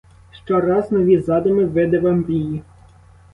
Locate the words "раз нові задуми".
0.61-1.65